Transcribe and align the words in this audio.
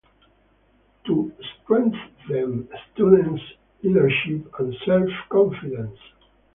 To 1.05 1.31
strengthen 1.53 2.67
students' 2.95 3.41
leadership 3.83 4.51
and 4.57 4.75
self-confidence. 4.83 5.99